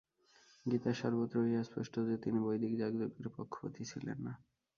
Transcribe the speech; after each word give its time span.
গীতার 0.65 0.95
সর্বত্র 1.01 1.35
ইহা 1.45 1.63
স্পষ্ট 1.63 1.93
যে, 2.07 2.15
তিনি 2.23 2.37
বৈদিক 2.39 2.73
যাগযজ্ঞের 2.77 3.29
পক্ষপাতী 3.35 3.83
ছিলেন 3.91 4.17
না। 4.25 4.33